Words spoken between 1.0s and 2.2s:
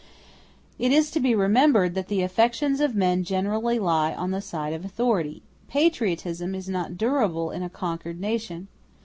to be remembered that